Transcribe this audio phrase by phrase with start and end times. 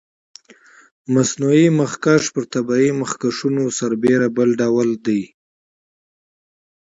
[1.13, 5.21] مصنوعي مخکش پر طبیعي مخکشونو سربېره بل ډول دی.